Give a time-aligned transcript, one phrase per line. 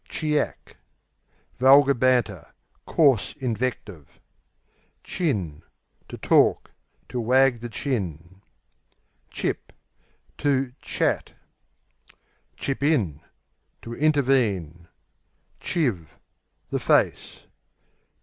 [0.09, 0.77] Chiack
[1.59, 2.55] Vulgar banter;
[2.87, 4.19] coarse invective.
[5.03, 5.61] Chin
[6.07, 6.71] To talk;
[7.07, 8.41] to wag the chin.
[9.29, 9.71] Chip
[10.39, 11.35] To "chat," q.v.
[12.57, 13.21] Chip in
[13.83, 14.87] To intervene.
[15.59, 16.17] Chiv
[16.71, 17.43] The face.